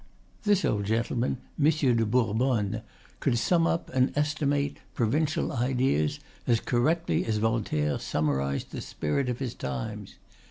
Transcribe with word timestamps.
This 0.45 0.65
old 0.65 0.85
gentleman, 0.85 1.37
Monsieur 1.59 1.93
de 1.93 2.07
Bourbonne, 2.07 2.81
could 3.19 3.37
sum 3.37 3.67
up 3.67 3.91
and 3.93 4.11
estimate 4.17 4.77
provincial 4.95 5.53
ideas 5.53 6.19
as 6.47 6.59
correctly 6.59 7.23
as 7.25 7.37
Voltaire 7.37 7.99
summarized 7.99 8.71
the 8.71 8.81
spirit 8.81 9.29
of 9.29 9.37
his 9.37 9.53
times. 9.53 10.15